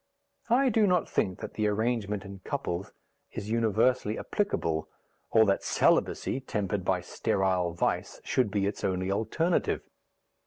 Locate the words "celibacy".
5.63-6.39